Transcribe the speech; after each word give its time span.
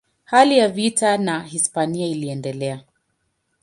Hali 0.23 0.57
ya 0.57 0.67
vita 0.67 1.17
na 1.17 1.43
Hispania 1.43 2.07
iliendelea. 2.07 2.83